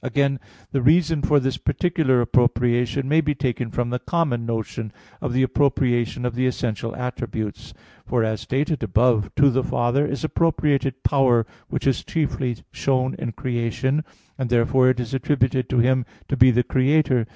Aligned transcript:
Again, 0.03 0.39
the 0.71 0.81
reason 0.81 1.21
for 1.21 1.39
this 1.39 1.57
particular 1.57 2.21
appropriation 2.21 3.07
may 3.07 3.21
be 3.21 3.35
taken 3.35 3.69
from 3.69 3.91
the 3.91 3.99
common 3.99 4.47
notion 4.47 4.91
of 5.21 5.31
the 5.31 5.43
appropriation 5.43 6.25
of 6.25 6.33
the 6.33 6.47
essential 6.47 6.95
attributes. 6.95 7.71
For, 8.07 8.23
as 8.23 8.39
above 8.39 8.39
stated 8.41 8.79
(Q. 8.79 8.87
39, 8.87 8.87
A. 8.87 9.13
8, 9.13 9.17
ad 9.27 9.33
3), 9.35 9.43
to 9.45 9.49
the 9.51 9.63
Father 9.63 10.05
is 10.07 10.23
appropriated 10.23 11.03
power 11.03 11.45
which 11.69 11.85
is 11.85 12.03
chiefly 12.03 12.57
shown 12.71 13.13
in 13.19 13.33
creation, 13.33 14.03
and 14.39 14.49
therefore 14.49 14.89
it 14.89 14.99
is 14.99 15.13
attributed 15.13 15.69
to 15.69 15.77
Him 15.77 16.05
to 16.29 16.35
be 16.35 16.49
the 16.49 16.63
Creator. 16.63 17.27